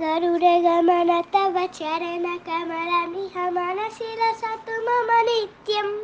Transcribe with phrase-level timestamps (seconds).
[0.00, 5.98] गरुडगमन तव चरणकमलमिह मनसि लसतु मम नित्यम्।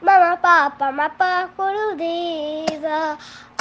[0.03, 1.21] मम पापमप
[1.57, 2.85] कुरुदेव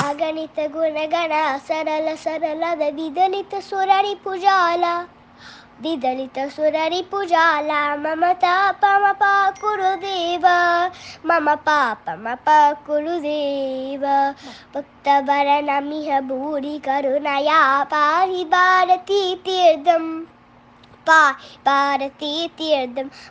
[0.05, 1.33] अगणित गुणगण
[1.69, 4.95] सरल सरल विदलित सुररिपुजाला
[5.83, 10.45] विदलित सुररिपुजाला मम तापमपाकुरुदेव
[11.29, 12.35] मम पापमपाकुरुदेव
[14.75, 20.11] भक्तवरणमिह भूरि करुणया पाहि भारती तीर्थम्।
[21.09, 22.33] पाहि भारती